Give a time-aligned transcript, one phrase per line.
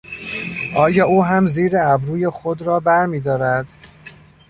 [0.75, 3.73] آیا او هم زیر ابروی خود را بر میدارد؟